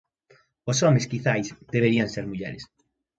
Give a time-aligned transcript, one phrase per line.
[0.71, 2.63] Os homes quizais, deberían ser mulleres.